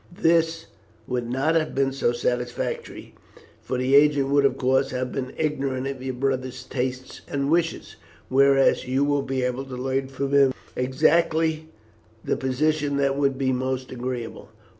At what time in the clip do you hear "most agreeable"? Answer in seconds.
13.51-14.49